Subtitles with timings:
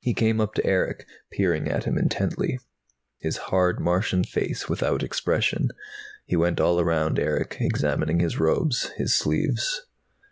[0.00, 2.58] He came up to Erick, peering at him intently,
[3.20, 5.68] his hard Martian face without expression.
[6.26, 9.86] He went all around Erick, examining his robes, his sleeves.